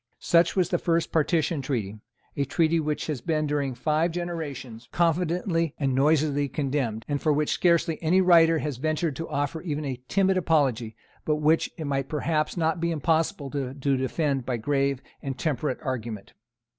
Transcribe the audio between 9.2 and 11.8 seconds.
offer even a timid apology, but which